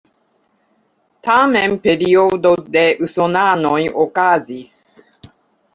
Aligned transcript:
Tamen 1.27 1.75
periodo 1.83 2.55
de 2.79 2.85
usonanoj 3.09 3.79
okazis. 4.07 4.99